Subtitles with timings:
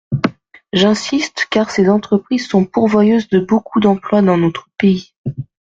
[0.73, 5.13] J’insiste car ces entreprises sont pourvoyeuses de beaucoup d’emplois dans notre pays.